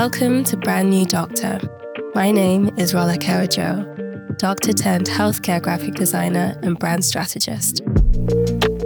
Welcome 0.00 0.44
to 0.44 0.56
Brand 0.56 0.88
New 0.88 1.04
Doctor. 1.04 1.60
My 2.14 2.30
name 2.30 2.70
is 2.78 2.94
Rolake 2.94 3.28
Ojo, 3.28 3.84
doctor 4.36 4.72
turned 4.72 5.04
healthcare 5.04 5.60
graphic 5.60 5.92
designer 5.92 6.58
and 6.62 6.78
brand 6.78 7.04
strategist. 7.04 7.82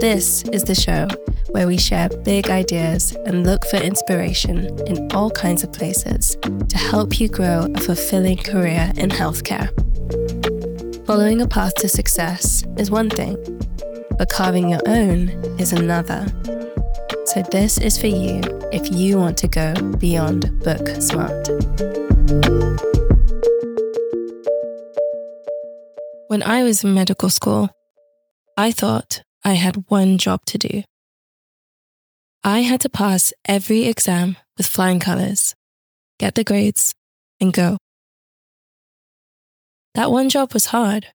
This 0.01 0.43
is 0.51 0.65
the 0.65 0.75
show 0.75 1.07
where 1.51 1.67
we 1.67 1.77
share 1.77 2.09
big 2.25 2.49
ideas 2.49 3.15
and 3.25 3.45
look 3.45 3.63
for 3.67 3.77
inspiration 3.77 4.77
in 4.87 5.09
all 5.13 5.31
kinds 5.31 5.63
of 5.63 5.71
places 5.71 6.35
to 6.41 6.77
help 6.77 7.17
you 7.17 7.29
grow 7.29 7.65
a 7.73 7.79
fulfilling 7.79 8.35
career 8.35 8.91
in 8.97 9.09
healthcare. 9.09 9.69
Following 11.05 11.41
a 11.41 11.47
path 11.47 11.75
to 11.75 11.87
success 11.87 12.65
is 12.77 12.91
one 12.91 13.09
thing, 13.09 13.37
but 14.17 14.27
carving 14.27 14.67
your 14.67 14.81
own 14.85 15.29
is 15.57 15.71
another. 15.71 16.27
So, 17.35 17.41
this 17.51 17.77
is 17.77 17.97
for 17.97 18.07
you 18.07 18.39
if 18.71 18.89
you 18.93 19.17
want 19.17 19.37
to 19.39 19.49
go 19.49 19.73
beyond 19.99 20.57
book 20.63 20.87
smart. 21.01 21.49
When 26.27 26.41
I 26.41 26.63
was 26.63 26.85
in 26.85 26.93
medical 26.93 27.29
school, 27.29 27.71
I 28.55 28.71
thought 28.71 29.21
I 29.43 29.55
had 29.55 29.83
one 29.89 30.17
job 30.17 30.45
to 30.45 30.57
do. 30.57 30.83
I 32.41 32.59
had 32.59 32.79
to 32.81 32.89
pass 32.89 33.33
every 33.43 33.83
exam 33.83 34.37
with 34.57 34.67
flying 34.67 35.01
colors, 35.01 35.55
get 36.17 36.35
the 36.35 36.45
grades, 36.45 36.93
and 37.41 37.51
go. 37.51 37.75
That 39.93 40.09
one 40.09 40.29
job 40.29 40.53
was 40.53 40.67
hard, 40.67 41.07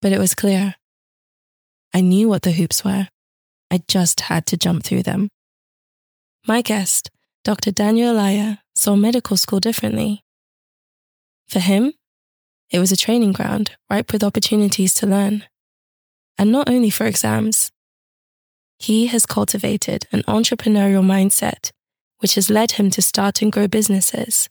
but 0.00 0.12
it 0.12 0.18
was 0.18 0.34
clear. 0.34 0.76
I 1.92 2.00
knew 2.00 2.30
what 2.30 2.40
the 2.40 2.52
hoops 2.52 2.82
were. 2.82 3.08
I 3.72 3.80
just 3.88 4.20
had 4.28 4.44
to 4.48 4.58
jump 4.58 4.84
through 4.84 5.04
them. 5.04 5.30
My 6.46 6.60
guest, 6.60 7.08
Dr. 7.42 7.70
Daniel 7.70 8.14
Olaiya, 8.14 8.58
saw 8.76 8.96
medical 8.96 9.38
school 9.38 9.60
differently. 9.60 10.20
For 11.48 11.58
him, 11.58 11.94
it 12.70 12.80
was 12.80 12.92
a 12.92 12.98
training 12.98 13.32
ground 13.32 13.70
ripe 13.88 14.12
with 14.12 14.22
opportunities 14.22 14.92
to 14.94 15.06
learn. 15.06 15.44
And 16.36 16.52
not 16.52 16.68
only 16.68 16.90
for 16.90 17.06
exams. 17.06 17.70
He 18.78 19.06
has 19.06 19.24
cultivated 19.24 20.06
an 20.12 20.22
entrepreneurial 20.24 21.02
mindset, 21.02 21.70
which 22.18 22.34
has 22.34 22.50
led 22.50 22.72
him 22.72 22.90
to 22.90 23.00
start 23.00 23.40
and 23.40 23.50
grow 23.50 23.68
businesses, 23.68 24.50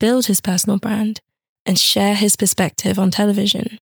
build 0.00 0.26
his 0.26 0.40
personal 0.40 0.80
brand, 0.80 1.20
and 1.64 1.78
share 1.78 2.16
his 2.16 2.34
perspective 2.34 2.98
on 2.98 3.12
television. 3.12 3.78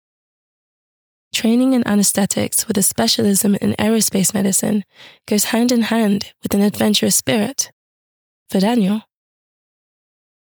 Training 1.38 1.74
in 1.74 1.88
anesthetics 1.88 2.68
with 2.68 2.80
a 2.80 2.82
specialism 2.82 3.54
in 3.62 3.74
aerospace 3.74 4.34
medicine 4.34 4.84
goes 5.28 5.44
hand 5.54 5.72
in 5.72 5.84
hand 5.84 6.34
with 6.42 6.56
an 6.56 6.64
adventurous 6.64 7.16
spirit. 7.16 7.72
For 8.50 8.60
Daniel, 8.60 9.04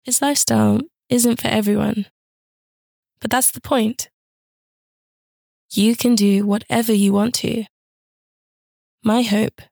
his 0.04 0.20
lifestyle 0.20 0.82
isn't 1.08 1.40
for 1.40 1.48
everyone. 1.48 2.08
But 3.22 3.30
that's 3.30 3.52
the 3.52 3.62
point. 3.62 4.10
You 5.70 5.96
can 5.96 6.14
do 6.14 6.44
whatever 6.44 6.92
you 6.92 7.14
want 7.14 7.32
to. 7.36 7.64
My 9.02 9.22
hope 9.22 9.62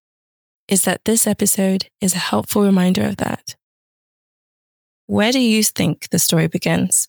is 0.68 0.84
that 0.84 1.04
this 1.04 1.26
episode 1.26 1.90
is 2.00 2.14
a 2.14 2.28
helpful 2.30 2.62
reminder 2.62 3.04
of 3.04 3.18
that. 3.18 3.56
Where 5.04 5.32
do 5.32 5.38
you 5.38 5.62
think 5.64 6.08
the 6.08 6.18
story 6.18 6.46
begins? 6.46 7.08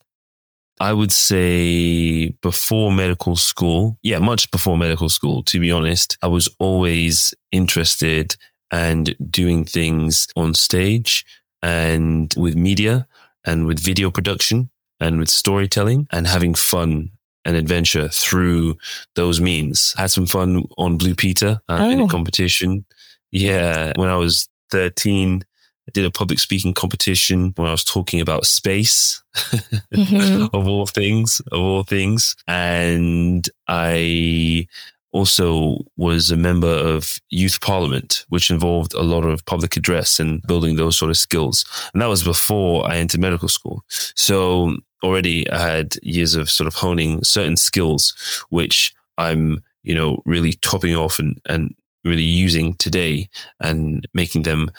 I 0.82 0.92
would 0.92 1.12
say 1.12 2.30
before 2.42 2.90
medical 2.90 3.36
school, 3.36 3.98
yeah, 4.02 4.18
much 4.18 4.50
before 4.50 4.76
medical 4.76 5.08
school, 5.08 5.44
to 5.44 5.60
be 5.60 5.70
honest, 5.70 6.18
I 6.22 6.26
was 6.26 6.48
always 6.58 7.32
interested 7.52 8.34
and 8.72 9.14
doing 9.30 9.64
things 9.64 10.26
on 10.34 10.54
stage 10.54 11.24
and 11.62 12.34
with 12.36 12.56
media 12.56 13.06
and 13.44 13.64
with 13.64 13.78
video 13.78 14.10
production 14.10 14.70
and 14.98 15.20
with 15.20 15.28
storytelling 15.28 16.08
and 16.10 16.26
having 16.26 16.52
fun 16.52 17.12
and 17.44 17.54
adventure 17.54 18.08
through 18.08 18.76
those 19.14 19.40
means. 19.40 19.94
Had 19.96 20.10
some 20.10 20.26
fun 20.26 20.64
on 20.78 20.98
Blue 20.98 21.14
Peter 21.14 21.60
uh, 21.68 21.78
oh. 21.80 21.90
in 21.90 22.00
a 22.00 22.04
oh. 22.04 22.08
competition. 22.08 22.84
Yeah, 23.30 23.92
when 23.94 24.08
I 24.08 24.16
was 24.16 24.48
13, 24.72 25.44
I 25.88 25.90
did 25.92 26.04
a 26.04 26.10
public 26.10 26.38
speaking 26.38 26.74
competition 26.74 27.52
when 27.56 27.66
I 27.66 27.72
was 27.72 27.84
talking 27.84 28.20
about 28.20 28.46
space 28.46 29.22
mm-hmm. 29.34 30.46
of 30.56 30.68
all 30.68 30.86
things, 30.86 31.40
of 31.50 31.60
all 31.60 31.82
things. 31.82 32.36
And 32.46 33.48
I 33.66 34.68
also 35.12 35.78
was 35.96 36.30
a 36.30 36.36
member 36.36 36.68
of 36.68 37.18
youth 37.30 37.60
parliament, 37.60 38.24
which 38.28 38.50
involved 38.50 38.94
a 38.94 39.02
lot 39.02 39.24
of 39.24 39.44
public 39.44 39.76
address 39.76 40.18
and 40.18 40.40
building 40.42 40.76
those 40.76 40.96
sort 40.96 41.10
of 41.10 41.18
skills. 41.18 41.64
And 41.92 42.00
that 42.00 42.08
was 42.08 42.22
before 42.22 42.88
I 42.88 42.96
entered 42.96 43.20
medical 43.20 43.48
school. 43.48 43.84
So 43.88 44.76
already 45.02 45.50
I 45.50 45.58
had 45.58 45.96
years 46.02 46.34
of 46.34 46.48
sort 46.48 46.68
of 46.68 46.74
honing 46.74 47.22
certain 47.24 47.56
skills, 47.56 48.14
which 48.48 48.94
I'm, 49.18 49.62
you 49.82 49.94
know, 49.94 50.22
really 50.24 50.54
topping 50.54 50.96
off 50.96 51.18
and, 51.18 51.40
and 51.46 51.74
really 52.04 52.22
using 52.22 52.74
today 52.74 53.28
and 53.60 54.06
making 54.14 54.42
them 54.42 54.70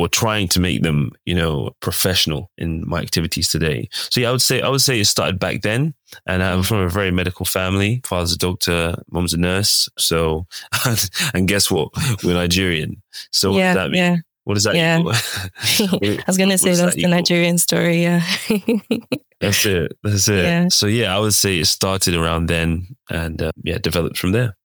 or 0.00 0.08
trying 0.08 0.48
to 0.48 0.60
make 0.60 0.80
them, 0.80 1.12
you 1.26 1.34
know, 1.34 1.70
professional 1.80 2.50
in 2.56 2.82
my 2.88 3.00
activities 3.00 3.48
today. 3.48 3.86
So 3.92 4.22
yeah, 4.22 4.30
I 4.30 4.32
would 4.32 4.40
say 4.40 4.62
I 4.62 4.68
would 4.70 4.80
say 4.80 4.98
it 4.98 5.04
started 5.04 5.38
back 5.38 5.60
then. 5.60 5.92
And 6.26 6.42
I'm 6.42 6.62
from 6.62 6.78
a 6.78 6.88
very 6.88 7.10
medical 7.10 7.44
family. 7.44 8.00
Father's 8.06 8.32
a 8.32 8.38
doctor, 8.38 8.94
mom's 9.10 9.34
a 9.34 9.36
nurse. 9.36 9.90
So 9.98 10.46
and 11.34 11.46
guess 11.46 11.70
what? 11.70 11.90
We're 12.24 12.32
Nigerian. 12.32 13.02
So 13.30 13.54
yeah, 13.54 13.74
that 13.74 13.90
mean? 13.90 13.98
Yeah. 13.98 14.16
What 14.44 14.54
does 14.54 14.64
that 14.64 14.74
yeah. 14.74 14.96
I 15.04 16.24
was 16.26 16.38
gonna 16.38 16.56
say 16.56 16.72
that's 16.74 16.94
that 16.94 17.00
the 17.02 17.06
Nigerian 17.06 17.58
story, 17.58 18.02
yeah. 18.02 18.24
that's 19.40 19.66
it. 19.66 19.98
That's 20.02 20.28
it. 20.28 20.44
Yeah. 20.44 20.68
So 20.68 20.86
yeah, 20.86 21.14
I 21.14 21.20
would 21.20 21.34
say 21.34 21.58
it 21.58 21.66
started 21.66 22.14
around 22.14 22.46
then 22.46 22.96
and 23.10 23.42
uh, 23.42 23.52
yeah, 23.62 23.76
developed 23.76 24.16
from 24.16 24.32
there. 24.32 24.56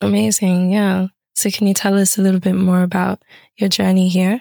Amazing. 0.00 0.72
Yeah. 0.72 1.06
So, 1.36 1.50
can 1.50 1.66
you 1.66 1.74
tell 1.74 1.98
us 1.98 2.16
a 2.16 2.22
little 2.22 2.40
bit 2.40 2.54
more 2.54 2.82
about 2.82 3.22
your 3.56 3.68
journey 3.68 4.08
here? 4.08 4.40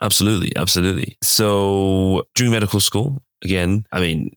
Absolutely. 0.00 0.52
Absolutely. 0.56 1.16
So, 1.22 2.26
during 2.34 2.52
medical 2.52 2.80
school, 2.80 3.22
again, 3.42 3.86
I 3.92 4.00
mean, 4.00 4.34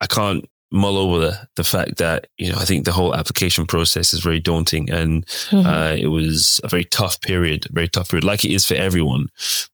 I 0.00 0.06
can't 0.06 0.48
mull 0.72 0.96
over 0.96 1.18
the, 1.18 1.48
the 1.56 1.64
fact 1.64 1.96
that, 1.96 2.28
you 2.38 2.50
know, 2.50 2.58
I 2.58 2.64
think 2.64 2.84
the 2.84 2.92
whole 2.92 3.14
application 3.14 3.66
process 3.66 4.14
is 4.14 4.20
very 4.20 4.38
daunting 4.38 4.88
and 4.88 5.26
mm-hmm. 5.26 5.66
uh, 5.66 5.96
it 5.98 6.06
was 6.06 6.60
a 6.62 6.68
very 6.68 6.84
tough 6.84 7.20
period, 7.20 7.66
very 7.70 7.88
tough 7.88 8.10
period, 8.10 8.24
like 8.24 8.44
it 8.44 8.52
is 8.52 8.66
for 8.66 8.74
everyone. 8.74 9.28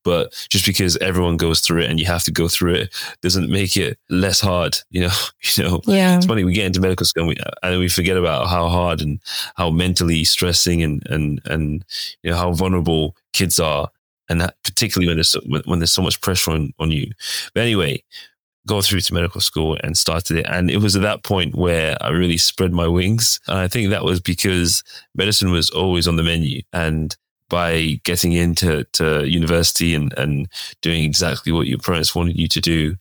But 0.04 0.32
just 0.48 0.64
because 0.64 0.96
everyone 0.98 1.36
goes 1.36 1.60
through 1.60 1.82
it 1.82 1.90
and 1.90 2.00
you 2.00 2.06
have 2.06 2.24
to 2.24 2.32
go 2.32 2.48
through 2.48 2.74
it 2.74 2.94
doesn't 3.20 3.50
make 3.50 3.76
it 3.76 3.98
less 4.08 4.40
hard, 4.40 4.78
you 4.90 5.02
know, 5.02 5.12
you 5.42 5.64
know, 5.64 5.80
yeah. 5.86 6.16
it's 6.16 6.26
funny. 6.26 6.44
We 6.44 6.54
get 6.54 6.66
into 6.66 6.80
medical 6.80 7.04
school 7.04 7.24
and 7.24 7.28
we, 7.28 7.36
and 7.62 7.78
we 7.78 7.88
forget 7.88 8.16
about 8.16 8.48
how 8.48 8.68
hard 8.68 9.02
and 9.02 9.20
how 9.56 9.70
mentally 9.70 10.24
stressing 10.24 10.82
and, 10.82 11.02
and, 11.10 11.40
and, 11.44 11.84
you 12.22 12.30
know, 12.30 12.36
how 12.36 12.52
vulnerable 12.52 13.16
kids 13.32 13.60
are. 13.60 13.90
And 14.28 14.40
that 14.40 14.56
particularly 14.64 15.08
when 15.08 15.16
there's, 15.16 15.34
when 15.66 15.78
there's 15.78 15.92
so 15.92 16.02
much 16.02 16.20
pressure 16.20 16.50
on, 16.50 16.72
on 16.78 16.90
you. 16.90 17.10
But 17.54 17.62
anyway, 17.62 18.02
go 18.66 18.82
through 18.82 19.00
to 19.00 19.14
medical 19.14 19.40
school 19.40 19.78
and 19.82 19.96
started 19.96 20.38
it. 20.38 20.46
And 20.48 20.70
it 20.70 20.78
was 20.78 20.96
at 20.96 21.02
that 21.02 21.22
point 21.22 21.54
where 21.54 21.96
I 22.00 22.08
really 22.08 22.36
spread 22.36 22.72
my 22.72 22.88
wings. 22.88 23.40
And 23.46 23.58
I 23.58 23.68
think 23.68 23.90
that 23.90 24.04
was 24.04 24.20
because 24.20 24.82
medicine 25.14 25.52
was 25.52 25.70
always 25.70 26.08
on 26.08 26.16
the 26.16 26.22
menu. 26.22 26.62
And 26.72 27.16
by 27.48 28.00
getting 28.02 28.32
into 28.32 28.84
to 28.94 29.24
university 29.24 29.94
and, 29.94 30.12
and 30.18 30.48
doing 30.82 31.04
exactly 31.04 31.52
what 31.52 31.68
your 31.68 31.78
parents 31.78 32.14
wanted 32.14 32.38
you 32.38 32.48
to 32.48 32.60
do, 32.60 32.96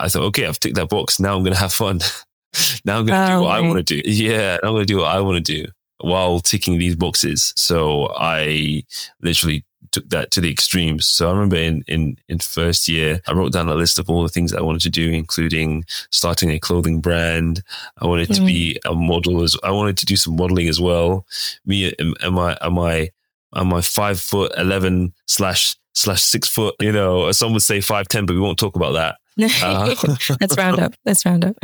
I 0.00 0.08
thought, 0.08 0.24
okay, 0.24 0.46
I've 0.46 0.60
ticked 0.60 0.76
that 0.76 0.90
box. 0.90 1.18
Now 1.18 1.36
I'm 1.36 1.42
going 1.42 1.54
to 1.54 1.60
have 1.60 1.72
fun. 1.72 2.00
now 2.84 2.98
I'm 2.98 3.06
going 3.06 3.18
to 3.18 3.34
oh, 3.34 3.38
do 3.38 3.42
what 3.44 3.48
right. 3.48 3.64
I 3.64 3.66
want 3.66 3.86
to 3.86 4.02
do. 4.02 4.08
Yeah, 4.08 4.58
I'm 4.62 4.72
going 4.72 4.82
to 4.82 4.92
do 4.92 4.98
what 4.98 5.16
I 5.16 5.20
want 5.20 5.44
to 5.44 5.62
do 5.62 5.70
while 6.00 6.38
ticking 6.40 6.78
these 6.78 6.96
boxes. 6.96 7.52
So 7.56 8.12
I 8.16 8.84
literally 9.22 9.64
took 9.92 10.08
that 10.10 10.30
to 10.32 10.40
the 10.40 10.50
extremes. 10.50 11.06
So 11.06 11.28
I 11.28 11.32
remember 11.32 11.56
in, 11.56 11.84
in, 11.88 12.16
in 12.28 12.38
first 12.38 12.88
year, 12.88 13.20
I 13.26 13.32
wrote 13.32 13.52
down 13.52 13.68
a 13.68 13.74
list 13.74 13.98
of 13.98 14.08
all 14.08 14.22
the 14.22 14.28
things 14.28 14.52
I 14.52 14.60
wanted 14.60 14.82
to 14.82 14.90
do, 14.90 15.10
including 15.10 15.84
starting 16.10 16.50
a 16.50 16.58
clothing 16.58 17.00
brand. 17.00 17.62
I 17.98 18.06
wanted 18.06 18.28
mm-hmm. 18.28 18.46
to 18.46 18.46
be 18.46 18.80
a 18.84 18.94
model 18.94 19.42
as 19.42 19.56
I 19.62 19.70
wanted 19.70 19.98
to 19.98 20.06
do 20.06 20.16
some 20.16 20.36
modeling 20.36 20.68
as 20.68 20.80
well. 20.80 21.26
Me, 21.66 21.92
am, 21.98 22.14
am 22.22 22.38
I, 22.38 22.56
am 22.60 22.78
I, 22.78 23.10
am 23.54 23.72
I 23.72 23.80
five 23.80 24.20
foot 24.20 24.52
11 24.56 25.12
slash, 25.26 25.76
slash 25.94 26.22
six 26.22 26.48
foot, 26.48 26.74
you 26.80 26.92
know, 26.92 27.30
some 27.32 27.52
would 27.52 27.62
say 27.62 27.80
five 27.80 28.08
ten, 28.08 28.26
but 28.26 28.34
we 28.34 28.40
won't 28.40 28.58
talk 28.58 28.76
about 28.76 28.92
that. 28.92 29.16
Uh, 29.62 29.94
Let's 30.40 30.56
round 30.56 30.80
up. 30.80 30.94
Let's 31.04 31.24
round 31.24 31.44
up. 31.44 31.56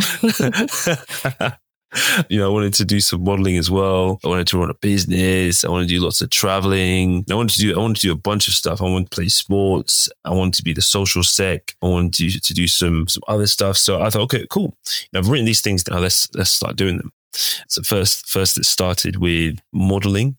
you 2.28 2.38
know, 2.38 2.46
I 2.46 2.52
wanted 2.52 2.74
to 2.74 2.84
do 2.84 3.00
some 3.00 3.24
modeling 3.24 3.56
as 3.56 3.70
well. 3.70 4.20
I 4.24 4.28
wanted 4.28 4.46
to 4.48 4.58
run 4.58 4.70
a 4.70 4.74
business. 4.74 5.64
I 5.64 5.70
wanted 5.70 5.88
to 5.88 5.94
do 5.94 6.00
lots 6.00 6.20
of 6.20 6.30
traveling. 6.30 7.24
I 7.30 7.34
wanted 7.34 7.54
to 7.54 7.60
do, 7.60 7.74
I 7.74 7.78
wanted 7.78 7.96
to 7.96 8.06
do 8.08 8.12
a 8.12 8.16
bunch 8.16 8.48
of 8.48 8.54
stuff. 8.54 8.80
I 8.80 8.84
wanted 8.84 9.10
to 9.10 9.14
play 9.14 9.28
sports. 9.28 10.08
I 10.24 10.30
wanted 10.30 10.54
to 10.54 10.62
be 10.64 10.72
the 10.72 10.82
social 10.82 11.22
sec. 11.22 11.76
I 11.82 11.86
wanted 11.86 12.14
to, 12.14 12.40
to 12.40 12.54
do 12.54 12.66
some, 12.66 13.08
some 13.08 13.22
other 13.28 13.46
stuff. 13.46 13.76
So 13.76 14.00
I 14.00 14.10
thought, 14.10 14.22
okay, 14.22 14.46
cool. 14.50 14.76
I've 15.14 15.28
written 15.28 15.46
these 15.46 15.60
things 15.60 15.86
now. 15.88 15.98
Let's, 15.98 16.28
let's 16.34 16.50
start 16.50 16.76
doing 16.76 16.98
them. 16.98 17.12
So 17.68 17.82
first, 17.82 18.28
first 18.28 18.58
it 18.58 18.64
started 18.64 19.16
with 19.16 19.58
modeling. 19.72 20.36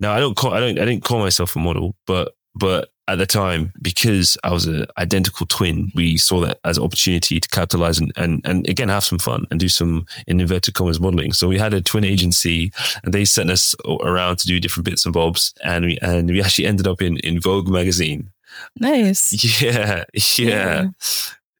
Now 0.00 0.14
I 0.14 0.20
don't 0.20 0.36
call, 0.36 0.52
I 0.52 0.60
don't, 0.60 0.78
I 0.78 0.84
didn't 0.84 1.04
call 1.04 1.18
myself 1.18 1.56
a 1.56 1.58
model, 1.58 1.96
but, 2.06 2.34
but 2.54 2.90
at 3.08 3.16
the 3.16 3.26
time, 3.26 3.72
because 3.80 4.36
I 4.44 4.52
was 4.52 4.66
an 4.66 4.86
identical 4.98 5.46
twin, 5.46 5.90
we 5.94 6.18
saw 6.18 6.40
that 6.40 6.60
as 6.64 6.76
an 6.76 6.84
opportunity 6.84 7.40
to 7.40 7.48
capitalize 7.48 7.98
and, 7.98 8.12
and, 8.16 8.42
and 8.44 8.68
again, 8.68 8.90
have 8.90 9.02
some 9.02 9.18
fun 9.18 9.46
and 9.50 9.58
do 9.58 9.68
some 9.68 10.06
in 10.26 10.40
inverted 10.40 10.74
commas 10.74 11.00
modeling. 11.00 11.32
So 11.32 11.48
we 11.48 11.58
had 11.58 11.72
a 11.72 11.80
twin 11.80 12.04
agency 12.04 12.70
and 13.02 13.14
they 13.14 13.24
sent 13.24 13.50
us 13.50 13.74
around 14.00 14.38
to 14.40 14.46
do 14.46 14.60
different 14.60 14.84
bits 14.84 15.06
and 15.06 15.14
bobs. 15.14 15.54
And 15.64 15.86
we, 15.86 15.98
and 16.02 16.28
we 16.28 16.42
actually 16.42 16.66
ended 16.66 16.86
up 16.86 17.00
in, 17.00 17.16
in 17.18 17.40
Vogue 17.40 17.68
magazine. 17.68 18.30
Nice. 18.78 19.60
Yeah. 19.62 20.04
Yeah. 20.36 20.46
yeah. 20.46 20.86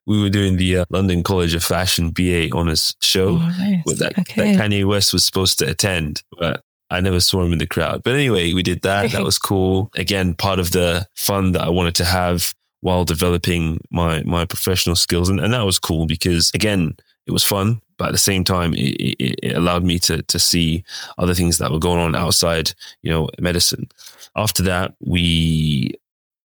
We 0.07 0.23
were 0.23 0.31
doing 0.31 0.57
the 0.57 0.79
uh, 0.79 0.85
London 0.89 1.23
College 1.23 1.55
of 1.55 1.63
Fashion 1.63 2.11
BA 2.11 2.49
honors 2.55 2.95
show 3.03 3.29
oh, 3.41 3.55
nice. 3.59 3.83
with 3.85 3.99
that, 3.99 4.19
okay. 4.19 4.57
that 4.57 4.61
Kanye 4.71 4.87
West 4.87 5.13
was 5.13 5.25
supposed 5.25 5.59
to 5.59 5.69
attend, 5.69 6.23
but 6.39 6.63
I 6.91 7.01
never 7.01 7.21
saw 7.21 7.43
him 7.43 7.53
in 7.53 7.59
the 7.59 7.67
crowd. 7.67 8.03
But 8.03 8.15
anyway, 8.15 8.53
we 8.53 8.63
did 8.63 8.83
that. 8.83 9.11
That 9.13 9.25
was 9.25 9.39
cool. 9.51 9.91
Again, 9.95 10.35
part 10.35 10.59
of 10.59 10.71
the 10.71 11.07
fun 11.15 11.53
that 11.53 11.63
I 11.63 11.69
wanted 11.69 11.95
to 11.97 12.05
have 12.05 12.55
while 12.81 13.05
developing 13.05 13.81
my 13.91 14.23
my 14.23 14.45
professional 14.45 14.97
skills, 14.97 15.29
and, 15.29 15.41
and 15.41 15.53
that 15.53 15.65
was 15.65 15.79
cool 15.79 16.07
because 16.07 16.51
again, 16.55 16.97
it 17.27 17.33
was 17.33 17.45
fun, 17.45 17.83
but 17.99 18.09
at 18.09 18.13
the 18.13 18.19
same 18.19 18.45
time, 18.45 18.73
it, 18.75 18.97
it, 19.01 19.41
it 19.43 19.57
allowed 19.57 19.85
me 19.85 19.99
to 20.01 20.23
to 20.23 20.39
see 20.39 20.85
other 21.19 21.35
things 21.35 21.59
that 21.59 21.73
were 21.73 21.79
going 21.79 22.01
on 22.01 22.15
outside, 22.15 22.73
you 23.03 23.11
know, 23.11 23.29
medicine. 23.39 23.89
After 24.37 24.63
that, 24.63 24.95
we 25.01 25.99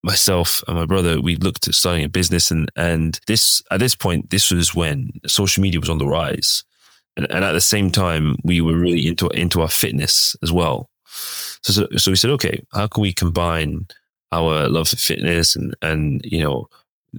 myself 0.03 0.61
and 0.67 0.77
my 0.77 0.85
brother, 0.85 1.19
we 1.21 1.37
looked 1.37 1.67
at 1.67 1.73
starting 1.73 2.03
a 2.03 2.09
business 2.09 2.51
and, 2.51 2.69
and 2.75 3.19
this, 3.25 3.63
at 3.71 3.79
this 3.79 3.95
point, 3.95 4.29
this 4.29 4.51
was 4.51 4.75
when 4.75 5.09
social 5.25 5.61
media 5.61 5.79
was 5.79 5.89
on 5.89 5.97
the 5.97 6.07
rise. 6.07 6.63
And, 7.15 7.31
and, 7.31 7.43
at 7.43 7.51
the 7.51 7.61
same 7.61 7.91
time, 7.91 8.37
we 8.43 8.59
were 8.59 8.77
really 8.77 9.07
into 9.07 9.27
into 9.29 9.61
our 9.61 9.69
fitness 9.69 10.35
as 10.41 10.51
well. 10.51 10.89
So, 11.61 11.73
so, 11.73 11.87
so 11.97 12.11
we 12.11 12.15
said, 12.15 12.31
okay, 12.31 12.65
how 12.73 12.87
can 12.87 13.01
we 13.01 13.13
combine 13.13 13.87
our 14.31 14.67
love 14.67 14.89
for 14.89 14.97
fitness 14.97 15.55
and 15.55 15.75
and 15.81 16.21
you 16.25 16.43
know 16.43 16.67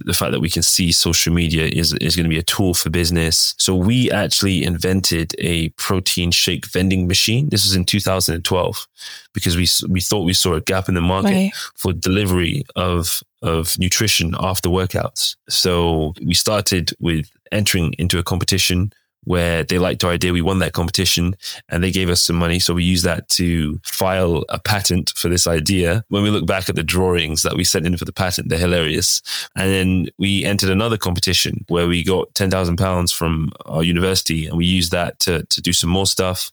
the 0.03 0.13
fact 0.13 0.33
that 0.33 0.41
we 0.41 0.49
can 0.49 0.61
see 0.61 0.91
social 0.91 1.33
media 1.33 1.65
is 1.65 1.93
is 2.01 2.15
going 2.15 2.25
to 2.25 2.29
be 2.29 2.37
a 2.37 2.43
tool 2.43 2.73
for 2.73 2.89
business. 2.89 3.55
So 3.57 3.73
we 3.73 4.11
actually 4.11 4.63
invented 4.63 5.33
a 5.39 5.69
protein 5.69 6.31
shake 6.31 6.65
vending 6.67 7.07
machine. 7.07 7.47
This 7.49 7.63
was 7.63 7.75
in 7.75 7.85
2012 7.85 8.87
because 9.33 9.55
we 9.55 9.67
we 9.89 10.01
thought 10.01 10.25
we 10.25 10.33
saw 10.33 10.53
a 10.53 10.61
gap 10.61 10.89
in 10.89 10.95
the 10.95 11.01
market 11.01 11.31
right. 11.31 11.53
for 11.75 11.93
delivery 11.93 12.65
of 12.75 13.23
of 13.41 13.79
nutrition 13.79 14.35
after 14.39 14.69
workouts. 14.69 15.37
So 15.47 16.13
we 16.21 16.33
started 16.33 16.91
with 16.99 17.29
entering 17.51 17.93
into 17.93 18.19
a 18.19 18.23
competition 18.23 18.91
where 19.25 19.63
they 19.63 19.77
liked 19.77 20.03
our 20.03 20.11
idea. 20.11 20.33
We 20.33 20.41
won 20.41 20.59
that 20.59 20.73
competition 20.73 21.35
and 21.69 21.83
they 21.83 21.91
gave 21.91 22.09
us 22.09 22.21
some 22.21 22.35
money. 22.35 22.59
So 22.59 22.73
we 22.73 22.83
used 22.83 23.05
that 23.05 23.27
to 23.29 23.79
file 23.83 24.45
a 24.49 24.59
patent 24.59 25.13
for 25.15 25.29
this 25.29 25.47
idea. 25.47 26.03
When 26.09 26.23
we 26.23 26.29
look 26.29 26.45
back 26.45 26.69
at 26.69 26.75
the 26.75 26.83
drawings 26.83 27.41
that 27.43 27.55
we 27.55 27.63
sent 27.63 27.85
in 27.85 27.97
for 27.97 28.05
the 28.05 28.13
patent, 28.13 28.49
they're 28.49 28.59
hilarious. 28.59 29.21
And 29.55 29.69
then 29.69 30.07
we 30.17 30.45
entered 30.45 30.69
another 30.69 30.97
competition 30.97 31.65
where 31.67 31.87
we 31.87 32.03
got 32.03 32.33
10,000 32.35 32.77
pounds 32.77 33.11
from 33.11 33.51
our 33.65 33.83
university 33.83 34.47
and 34.47 34.57
we 34.57 34.65
used 34.65 34.91
that 34.91 35.19
to, 35.19 35.43
to 35.43 35.61
do 35.61 35.73
some 35.73 35.89
more 35.89 36.07
stuff. 36.07 36.51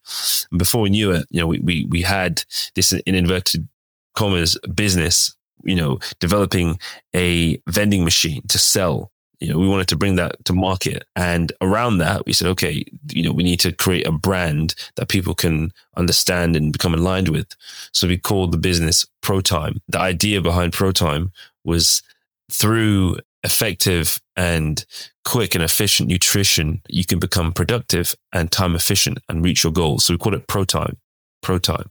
And 0.51 0.59
before 0.59 0.81
we 0.81 0.91
knew 0.91 1.13
it, 1.13 1.27
you 1.31 1.41
know, 1.41 1.47
we, 1.47 1.61
we, 1.61 1.87
we 1.91 2.03
had 2.03 2.45
this 2.75 2.93
in 2.93 3.15
inverted 3.15 3.69
commas 4.15 4.59
business 4.75 5.35
you 5.65 5.77
know, 5.77 5.99
developing 6.19 6.79
a 7.15 7.61
vending 7.69 8.05
machine 8.05 8.43
to 8.49 8.59
sell 8.59 9.12
you 9.43 9.53
know, 9.53 9.59
we 9.59 9.69
wanted 9.69 9.89
to 9.89 9.97
bring 9.97 10.17
that 10.17 10.45
to 10.45 10.53
market. 10.53 11.05
And 11.17 11.53
around 11.61 11.99
that, 11.99 12.27
we 12.27 12.33
said, 12.33 12.47
okay, 12.49 12.85
you 13.11 13.25
know, 13.25 13.33
we 13.33 13.43
need 13.43 13.59
to 13.61 13.73
create 13.73 14.07
a 14.07 14.13
brand 14.13 14.77
that 14.95 15.09
people 15.09 15.35
can 15.35 15.73
understand 15.97 16.55
and 16.55 16.73
become 16.73 16.95
aligned 16.95 17.29
with. 17.29 17.49
So 17.93 18.07
we 18.07 18.19
called 18.19 18.53
the 18.53 18.59
business 18.59 19.05
ProTime. 19.23 19.81
The 19.89 19.99
idea 19.99 20.41
behind 20.41 20.73
ProTime 20.73 21.33
was 21.65 22.03
through 22.53 23.17
effective 23.43 24.21
and 24.37 24.85
quick 25.25 25.57
and 25.57 25.65
efficient 25.65 26.09
nutrition, 26.09 26.81
you 26.89 27.05
can 27.05 27.19
become 27.19 27.53
productive 27.53 28.15
and 28.33 28.53
time 28.53 28.77
efficient 28.77 29.19
and 29.29 29.45
reach 29.45 29.65
your 29.65 29.73
goals. 29.73 30.05
So 30.05 30.15
we 30.15 30.19
call 30.19 30.35
it 30.35 30.47
ProTime. 30.47 30.97
ProTime. 31.45 31.89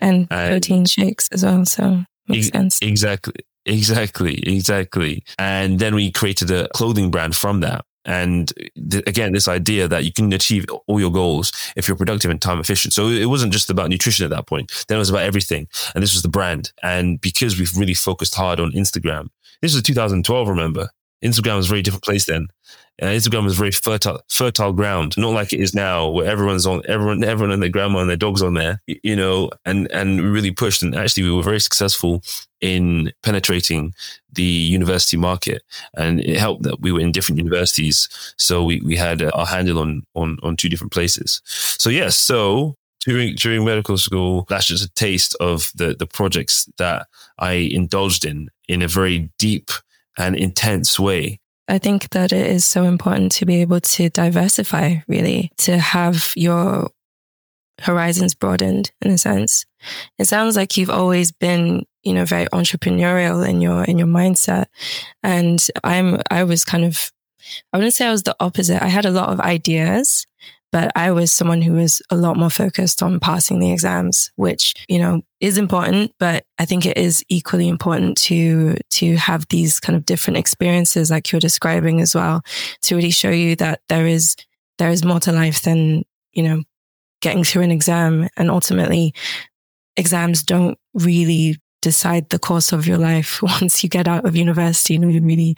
And, 0.00 0.28
and 0.30 0.50
protein 0.50 0.84
shakes 0.84 1.28
as 1.32 1.42
well. 1.42 1.64
So 1.64 2.04
makes 2.28 2.48
sense. 2.48 2.80
Exactly. 2.82 3.34
Exactly, 3.64 4.40
exactly. 4.46 5.24
And 5.38 5.78
then 5.78 5.94
we 5.94 6.10
created 6.10 6.50
a 6.50 6.68
clothing 6.70 7.10
brand 7.10 7.36
from 7.36 7.60
that. 7.60 7.84
And 8.04 8.52
th- 8.90 9.04
again, 9.06 9.32
this 9.32 9.46
idea 9.46 9.86
that 9.86 10.04
you 10.04 10.12
can 10.12 10.32
achieve 10.32 10.66
all 10.88 10.98
your 10.98 11.12
goals 11.12 11.52
if 11.76 11.86
you're 11.86 11.96
productive 11.96 12.30
and 12.30 12.42
time 12.42 12.58
efficient. 12.58 12.92
So 12.92 13.08
it 13.08 13.26
wasn't 13.26 13.52
just 13.52 13.70
about 13.70 13.90
nutrition 13.90 14.24
at 14.24 14.30
that 14.30 14.46
point. 14.46 14.84
Then 14.88 14.96
it 14.96 14.98
was 14.98 15.10
about 15.10 15.22
everything. 15.22 15.68
And 15.94 16.02
this 16.02 16.12
was 16.12 16.22
the 16.22 16.28
brand. 16.28 16.72
And 16.82 17.20
because 17.20 17.56
we've 17.58 17.76
really 17.76 17.94
focused 17.94 18.34
hard 18.34 18.58
on 18.58 18.72
Instagram, 18.72 19.28
this 19.60 19.74
was 19.74 19.82
2012, 19.84 20.48
remember? 20.48 20.88
Instagram 21.22 21.56
was 21.56 21.66
a 21.66 21.70
very 21.70 21.82
different 21.82 22.04
place 22.04 22.26
then. 22.26 22.48
Uh, 23.00 23.06
Instagram 23.06 23.44
was 23.44 23.56
very 23.56 23.70
fertile, 23.70 24.20
fertile 24.28 24.72
ground, 24.72 25.16
not 25.16 25.32
like 25.32 25.52
it 25.52 25.60
is 25.60 25.74
now, 25.74 26.08
where 26.08 26.26
everyone's 26.30 26.66
on, 26.66 26.82
everyone, 26.86 27.24
everyone 27.24 27.50
and 27.50 27.62
their 27.62 27.70
grandma 27.70 28.00
and 28.00 28.08
their 28.08 28.16
dogs 28.16 28.42
on 28.42 28.54
there, 28.54 28.82
you 28.86 29.16
know, 29.16 29.50
and 29.64 29.90
and 29.90 30.20
we 30.20 30.28
really 30.28 30.50
pushed. 30.50 30.82
And 30.82 30.94
actually, 30.94 31.24
we 31.24 31.32
were 31.32 31.42
very 31.42 31.60
successful 31.60 32.22
in 32.60 33.10
penetrating 33.22 33.94
the 34.32 34.42
university 34.42 35.16
market, 35.16 35.62
and 35.96 36.20
it 36.20 36.36
helped 36.36 36.64
that 36.64 36.80
we 36.80 36.92
were 36.92 37.00
in 37.00 37.12
different 37.12 37.38
universities, 37.38 38.08
so 38.36 38.62
we 38.62 38.80
we 38.82 38.94
had 38.94 39.22
our 39.22 39.46
handle 39.46 39.78
on 39.78 40.02
on 40.14 40.38
on 40.42 40.56
two 40.56 40.68
different 40.68 40.92
places. 40.92 41.40
So 41.44 41.88
yes, 41.88 42.18
so 42.18 42.76
during 43.04 43.34
during 43.36 43.64
medical 43.64 43.96
school, 43.96 44.46
that's 44.48 44.66
just 44.66 44.84
a 44.84 44.94
taste 44.94 45.34
of 45.40 45.72
the 45.74 45.96
the 45.98 46.06
projects 46.06 46.68
that 46.76 47.06
I 47.38 47.52
indulged 47.52 48.24
in 48.24 48.48
in 48.68 48.82
a 48.82 48.88
very 48.88 49.30
deep 49.38 49.70
and 50.18 50.36
intense 50.36 50.98
way. 50.98 51.40
I 51.68 51.78
think 51.78 52.10
that 52.10 52.32
it 52.32 52.46
is 52.46 52.64
so 52.64 52.84
important 52.84 53.32
to 53.32 53.46
be 53.46 53.62
able 53.62 53.80
to 53.80 54.10
diversify, 54.10 54.96
really, 55.06 55.52
to 55.58 55.78
have 55.78 56.32
your 56.36 56.90
horizons 57.80 58.34
broadened 58.34 58.92
in 59.00 59.12
a 59.12 59.18
sense. 59.18 59.64
It 60.18 60.26
sounds 60.26 60.56
like 60.56 60.76
you've 60.76 60.90
always 60.90 61.32
been, 61.32 61.86
you 62.02 62.14
know, 62.14 62.24
very 62.24 62.46
entrepreneurial 62.46 63.48
in 63.48 63.60
your 63.60 63.84
in 63.84 63.98
your 63.98 64.08
mindset. 64.08 64.66
And 65.22 65.64
I'm 65.84 66.20
I 66.30 66.44
was 66.44 66.64
kind 66.64 66.84
of 66.84 67.12
I 67.72 67.78
wouldn't 67.78 67.94
say 67.94 68.06
I 68.06 68.12
was 68.12 68.22
the 68.22 68.36
opposite. 68.40 68.82
I 68.82 68.88
had 68.88 69.06
a 69.06 69.10
lot 69.10 69.30
of 69.30 69.40
ideas, 69.40 70.26
but 70.72 70.90
I 70.96 71.12
was 71.12 71.30
someone 71.30 71.60
who 71.60 71.74
was 71.74 72.00
a 72.10 72.16
lot 72.16 72.36
more 72.36 72.50
focused 72.50 73.02
on 73.02 73.20
passing 73.20 73.60
the 73.60 73.70
exams, 73.70 74.32
which, 74.36 74.74
you 74.88 74.98
know, 74.98 75.20
is 75.38 75.58
important, 75.58 76.12
but 76.18 76.44
I 76.58 76.64
think 76.64 76.86
it 76.86 76.96
is 76.96 77.22
equally 77.28 77.68
important 77.68 78.16
to, 78.22 78.76
to 78.92 79.16
have 79.16 79.46
these 79.48 79.78
kind 79.78 79.96
of 79.96 80.06
different 80.06 80.38
experiences 80.38 81.10
like 81.10 81.30
you're 81.30 81.40
describing 81.40 82.00
as 82.00 82.14
well, 82.14 82.42
to 82.82 82.96
really 82.96 83.10
show 83.10 83.30
you 83.30 83.54
that 83.56 83.82
there 83.88 84.06
is, 84.06 84.34
there 84.78 84.90
is 84.90 85.04
more 85.04 85.20
to 85.20 85.32
life 85.32 85.60
than, 85.60 86.04
you 86.32 86.42
know, 86.42 86.62
getting 87.20 87.44
through 87.44 87.62
an 87.62 87.70
exam. 87.70 88.28
And 88.38 88.50
ultimately, 88.50 89.14
exams 89.96 90.42
don't 90.42 90.78
really 90.94 91.56
decide 91.82 92.30
the 92.30 92.38
course 92.38 92.72
of 92.72 92.86
your 92.86 92.96
life 92.96 93.42
once 93.60 93.82
you 93.82 93.90
get 93.90 94.08
out 94.08 94.24
of 94.24 94.34
university. 94.34 94.96
Nobody 94.96 95.20
really, 95.20 95.56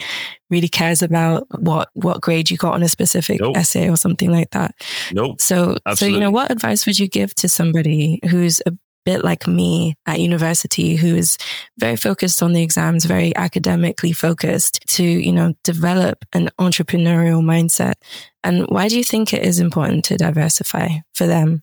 really 0.51 0.69
cares 0.69 1.03
about 1.03 1.47
what, 1.61 1.91
what 1.95 2.21
grade 2.21 2.51
you 2.51 2.57
got 2.57 2.75
on 2.75 2.83
a 2.83 2.89
specific 2.89 3.41
nope. 3.41 3.57
essay 3.57 3.89
or 3.89 3.97
something 3.97 4.31
like 4.31 4.51
that. 4.51 4.75
Nope. 5.13 5.41
So, 5.41 5.77
Absolutely. 5.87 5.97
so, 5.97 6.07
you 6.07 6.21
know, 6.21 6.33
what 6.33 6.51
advice 6.51 6.87
would 6.87 6.99
you 6.99 7.07
give 7.07 7.35
to 7.37 7.49
somebody 7.49 8.19
who's 8.29 8.61
a 8.67 8.73
bit 9.05 9.23
like 9.23 9.47
me 9.47 9.95
at 10.07 10.19
university, 10.19 10.97
who 10.97 11.15
is 11.15 11.37
very 11.79 11.97
focused 11.97 12.43
on 12.43 12.55
the 12.55 12.63
exams, 12.63 13.05
very 13.05 13.37
academically 13.37 14.13
focused 14.13 14.81
to, 14.89 15.05
you 15.05 15.33
know, 15.33 15.55
develop 15.63 16.25
an 16.33 16.51
entrepreneurial 16.59 17.43
mindset? 17.43 17.95
And 18.43 18.67
why 18.69 18.89
do 18.89 18.97
you 18.97 19.05
think 19.05 19.33
it 19.33 19.43
is 19.43 19.61
important 19.61 20.05
to 20.07 20.17
diversify 20.17 20.89
for 21.13 21.27
them? 21.27 21.63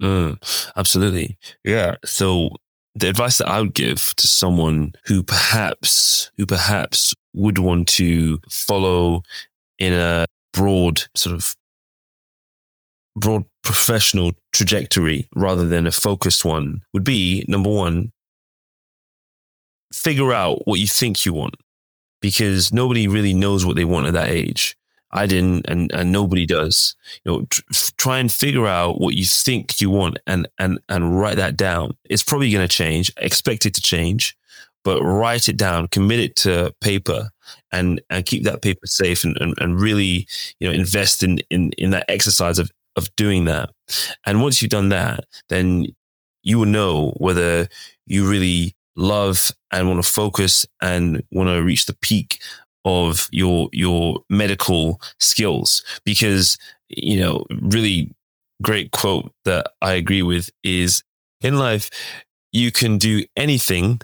Mm, 0.00 0.38
absolutely. 0.76 1.36
Yeah. 1.64 1.96
So 2.04 2.50
the 2.98 3.08
advice 3.08 3.38
that 3.38 3.48
I 3.48 3.60
would 3.60 3.74
give 3.74 4.14
to 4.16 4.26
someone 4.26 4.92
who 5.04 5.22
perhaps, 5.22 6.30
who 6.36 6.46
perhaps 6.46 7.14
would 7.34 7.58
want 7.58 7.88
to 7.88 8.38
follow 8.50 9.22
in 9.78 9.92
a 9.92 10.26
broad 10.52 11.02
sort 11.14 11.34
of 11.34 11.54
broad 13.16 13.44
professional 13.62 14.32
trajectory 14.52 15.28
rather 15.34 15.66
than 15.66 15.86
a 15.86 15.92
focused 15.92 16.44
one 16.44 16.82
would 16.92 17.04
be 17.04 17.44
number 17.48 17.70
one, 17.70 18.12
figure 19.92 20.32
out 20.32 20.66
what 20.66 20.80
you 20.80 20.86
think 20.86 21.24
you 21.24 21.32
want 21.32 21.54
because 22.20 22.72
nobody 22.72 23.06
really 23.06 23.34
knows 23.34 23.64
what 23.64 23.76
they 23.76 23.84
want 23.84 24.06
at 24.06 24.12
that 24.14 24.30
age. 24.30 24.76
I 25.10 25.26
didn't, 25.26 25.66
and, 25.68 25.90
and 25.92 26.12
nobody 26.12 26.46
does. 26.46 26.94
You 27.24 27.32
know, 27.32 27.46
tr- 27.48 27.62
try 27.96 28.18
and 28.18 28.30
figure 28.30 28.66
out 28.66 29.00
what 29.00 29.14
you 29.14 29.24
think 29.24 29.80
you 29.80 29.90
want 29.90 30.18
and, 30.26 30.48
and, 30.58 30.78
and 30.88 31.18
write 31.18 31.36
that 31.36 31.56
down. 31.56 31.96
It's 32.04 32.22
probably 32.22 32.50
going 32.50 32.66
to 32.66 32.74
change. 32.74 33.12
Expect 33.16 33.64
it 33.66 33.74
to 33.74 33.80
change, 33.80 34.36
but 34.84 35.00
write 35.02 35.48
it 35.48 35.56
down, 35.56 35.88
commit 35.88 36.20
it 36.20 36.36
to 36.36 36.74
paper 36.80 37.30
and, 37.72 38.00
and 38.10 38.26
keep 38.26 38.44
that 38.44 38.62
paper 38.62 38.86
safe 38.86 39.24
and, 39.24 39.36
and, 39.40 39.54
and 39.58 39.80
really, 39.80 40.26
you 40.60 40.68
know, 40.68 40.74
invest 40.74 41.22
in, 41.22 41.38
in, 41.50 41.72
in 41.78 41.90
that 41.90 42.04
exercise 42.08 42.58
of, 42.58 42.70
of 42.96 43.14
doing 43.16 43.46
that. 43.46 43.70
And 44.26 44.42
once 44.42 44.60
you've 44.60 44.70
done 44.70 44.90
that, 44.90 45.24
then 45.48 45.86
you 46.42 46.58
will 46.58 46.66
know 46.66 47.14
whether 47.16 47.68
you 48.06 48.28
really 48.28 48.74
love 48.96 49.52
and 49.70 49.88
want 49.88 50.02
to 50.02 50.10
focus 50.10 50.66
and 50.82 51.22
want 51.30 51.48
to 51.48 51.62
reach 51.62 51.86
the 51.86 51.94
peak 51.94 52.40
of 52.88 53.28
your 53.30 53.68
your 53.72 54.24
medical 54.30 55.00
skills 55.20 55.84
because 56.04 56.56
you 56.88 57.20
know 57.20 57.44
really 57.50 58.10
great 58.62 58.90
quote 58.90 59.30
that 59.44 59.70
I 59.82 59.92
agree 59.92 60.22
with 60.22 60.50
is 60.64 61.02
in 61.42 61.58
life 61.58 61.90
you 62.50 62.72
can 62.72 62.96
do 62.98 63.24
anything 63.36 64.00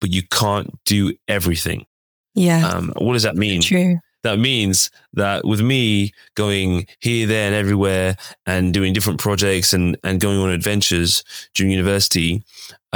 but 0.00 0.10
you 0.12 0.22
can't 0.22 0.78
do 0.84 1.14
everything. 1.28 1.86
Yeah. 2.34 2.68
Um, 2.68 2.92
what 2.98 3.14
does 3.14 3.22
that 3.22 3.36
mean? 3.36 3.62
True. 3.62 3.98
That 4.22 4.38
means 4.38 4.90
that 5.12 5.44
with 5.44 5.60
me 5.60 6.12
going 6.34 6.86
here, 7.00 7.26
there, 7.26 7.46
and 7.46 7.54
everywhere 7.54 8.16
and 8.44 8.74
doing 8.74 8.92
different 8.92 9.20
projects 9.20 9.72
and, 9.72 9.96
and 10.02 10.20
going 10.20 10.38
on 10.38 10.50
adventures 10.50 11.22
during 11.54 11.70
university, 11.70 12.42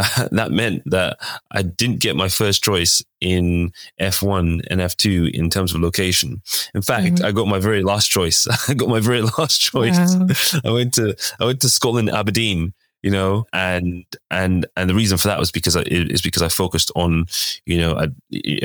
uh, 0.01 0.29
that 0.33 0.51
meant 0.51 0.83
that 0.87 1.19
I 1.51 1.63
didn't 1.63 2.01
get 2.01 2.17
my 2.17 2.29
first 2.29 2.63
choice 2.63 3.03
in 3.21 3.73
F1 4.01 4.67
and 4.71 4.81
F2 4.81 5.31
in 5.33 5.51
terms 5.51 5.75
of 5.75 5.81
location. 5.81 6.43
In 6.75 6.83
fact, 6.83 7.17
mm-hmm. 7.17 7.25
I 7.25 7.33
got 7.33 7.49
my 7.49 7.59
very 7.59 7.83
last 7.83 8.09
choice. 8.09 8.47
I 8.69 8.75
got 8.75 8.89
my 8.89 9.01
very 9.01 9.23
last 9.23 9.61
choice. 9.61 9.99
Wow. 9.99 10.61
I 10.65 10.71
went 10.71 10.95
to 10.95 11.15
I 11.39 11.45
went 11.45 11.61
to 11.61 11.69
Scotland, 11.69 12.11
Aberdeen, 12.11 12.73
you 13.03 13.11
know, 13.11 13.47
and 13.53 14.05
and 14.31 14.67
and 14.77 14.91
the 14.91 14.95
reason 14.95 15.19
for 15.19 15.29
that 15.29 15.39
was 15.39 15.51
because 15.51 15.77
I, 15.77 15.83
is 15.83 16.23
because 16.23 16.43
I 16.43 16.49
focused 16.49 16.91
on, 16.95 17.27
you 17.67 17.79
know, 17.79 17.97
I, 17.97 18.09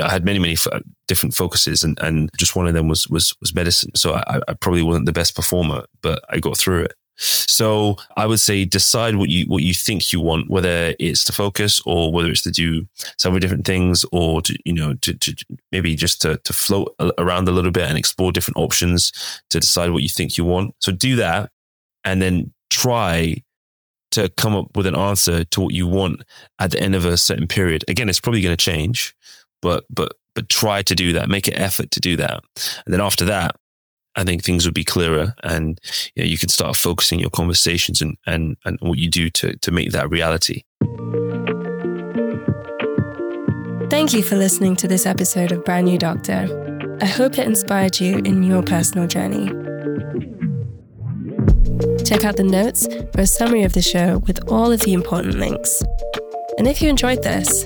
I 0.02 0.10
had 0.10 0.26
many 0.26 0.40
many 0.40 0.54
f- 0.54 0.68
different 1.08 1.36
focuses, 1.36 1.84
and 1.84 1.98
and 2.02 2.30
just 2.38 2.56
one 2.56 2.68
of 2.68 2.74
them 2.74 2.88
was 2.88 3.08
was 3.10 3.36
was 3.40 3.54
medicine. 3.54 3.92
So 3.96 4.14
I, 4.14 4.42
I 4.48 4.54
probably 4.54 4.84
wasn't 4.84 5.06
the 5.06 5.14
best 5.14 5.36
performer, 5.36 5.86
but 6.02 6.24
I 6.30 6.40
got 6.40 6.58
through 6.58 6.84
it. 6.86 6.94
So 7.18 7.96
I 8.18 8.26
would 8.26 8.40
say 8.40 8.66
decide 8.66 9.16
what 9.16 9.30
you 9.30 9.46
what 9.46 9.64
you 9.64 9.74
think 9.74 10.12
you 10.12 10.20
want, 10.20 10.50
whether 10.50 10.94
it's 11.00 11.24
to 11.26 11.32
focus 11.32 11.82
or 11.86 12.12
whether 12.12 12.30
it's 12.30 12.42
to 12.44 12.52
do 12.52 12.88
several 13.18 13.40
different 13.40 13.66
things, 13.66 14.06
or 14.12 14.42
to 14.42 14.58
you 14.66 14.74
know 14.74 14.96
to, 14.96 15.14
to 15.14 15.46
maybe 15.72 15.96
just 15.96 16.22
to 16.24 16.38
to 16.38 16.54
float 16.54 16.94
around 17.18 17.48
a 17.48 17.52
little 17.52 17.72
bit 17.72 17.88
and 17.88 17.98
explore 17.98 18.32
different 18.32 18.58
options 18.58 19.12
to 19.50 19.60
decide 19.60 19.92
what 19.92 20.04
you 20.04 20.10
think 20.10 20.38
you 20.38 20.44
want. 20.44 20.76
So 20.80 20.92
do 20.92 21.16
that, 21.16 21.52
and 22.04 22.22
then 22.22 22.54
try 22.70 23.44
to 24.12 24.30
come 24.38 24.56
up 24.56 24.76
with 24.76 24.86
an 24.86 24.96
answer 24.96 25.44
to 25.44 25.62
what 25.62 25.74
you 25.74 25.88
want 25.88 26.24
at 26.60 26.72
the 26.72 26.80
end 26.80 26.96
of 26.96 27.06
a 27.06 27.18
certain 27.18 27.48
period. 27.48 27.84
Again, 27.88 28.10
it's 28.10 28.20
probably 28.20 28.42
going 28.42 28.56
to 28.56 28.64
change, 28.64 29.16
but 29.62 29.86
but 29.90 30.14
but 30.34 30.50
try 30.50 30.82
to 30.82 30.96
do 30.96 31.14
that. 31.14 31.30
Make 31.30 31.48
an 31.48 31.56
effort 31.56 31.92
to 31.92 32.02
do 32.02 32.18
that, 32.18 32.44
and 32.86 32.94
then 32.94 33.02
after 33.02 33.24
that, 33.26 33.56
I 34.16 34.24
think 34.24 34.44
things 34.44 34.66
would 34.66 34.74
be 34.74 34.84
clearer, 34.84 35.34
and 35.44 35.80
you, 36.16 36.24
know, 36.24 36.28
you 36.28 36.38
can 36.38 36.50
start 36.50 36.76
focusing 36.76 37.20
your 37.20 37.30
conversations 37.30 38.02
and 38.02 38.18
and 38.26 38.58
and 38.66 38.78
what 38.82 38.98
you 38.98 39.10
do 39.10 39.30
to 39.32 39.56
to 39.58 39.72
make 39.72 39.92
that 39.92 40.10
reality. 40.10 40.64
Thank 43.90 44.14
you 44.14 44.24
for 44.24 44.36
listening 44.36 44.76
to 44.78 44.88
this 44.88 45.06
episode 45.06 45.52
of 45.52 45.64
Brand 45.64 45.86
New 45.86 45.98
Doctor. 45.98 46.98
I 47.02 47.06
hope 47.06 47.38
it 47.38 47.46
inspired 47.46 48.00
you 48.00 48.18
in 48.20 48.42
your 48.44 48.64
personal 48.64 49.06
journey. 49.08 49.48
Check 52.06 52.24
out 52.24 52.38
the 52.38 52.44
notes 52.44 52.88
for 53.14 53.22
a 53.22 53.28
summary 53.28 53.64
of 53.64 53.74
the 53.74 53.82
show 53.82 54.20
with 54.20 54.40
all 54.50 54.72
of 54.72 54.82
the 54.82 54.94
important 54.94 55.36
links. 55.36 55.84
And 56.58 56.68
if 56.68 56.82
you 56.82 56.90
enjoyed 56.90 57.22
this, 57.22 57.50